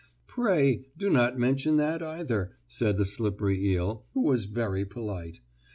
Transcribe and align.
"Pray 0.25 0.87
do 0.97 1.11
not 1.11 1.37
mention 1.37 1.75
that, 1.77 2.01
either," 2.01 2.53
said 2.65 2.97
the 2.97 3.05
slippery 3.05 3.63
eel, 3.67 4.03
who 4.15 4.21
was 4.21 4.45
very 4.45 4.83
polite. 4.83 5.41